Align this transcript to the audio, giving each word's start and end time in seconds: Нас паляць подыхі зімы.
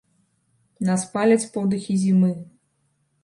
Нас 0.87 1.03
паляць 1.17 1.49
подыхі 1.57 1.97
зімы. 2.05 2.31